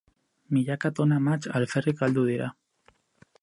[0.55, 2.49] Milaka tona mahats alferrik galdu dira.